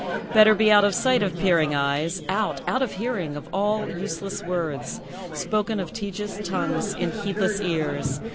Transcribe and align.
Better 0.33 0.55
be 0.55 0.71
out 0.71 0.83
of 0.83 0.95
sight 0.95 1.21
of 1.21 1.37
peering 1.37 1.75
eyes; 1.75 2.23
Out 2.27 2.67
out 2.67 2.81
of 2.81 2.91
hearing 2.91 3.35
of 3.35 3.47
all 3.53 3.87
useless 3.87 4.41
words, 4.41 4.99
Spoken 5.33 5.79
of 5.79 5.93
tedious 5.93 6.39
tongues 6.43 6.95
in 6.95 7.11
heedless 7.11 7.61
ears. 7.61 8.19